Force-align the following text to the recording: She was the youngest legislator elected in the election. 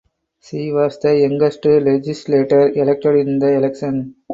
She 0.39 0.71
was 0.71 0.97
the 0.97 1.15
youngest 1.15 1.63
legislator 1.63 2.69
elected 2.69 3.17
in 3.17 3.37
the 3.37 3.51
election. 3.53 4.15